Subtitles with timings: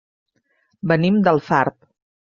[0.93, 1.81] Venim d'Alfarb.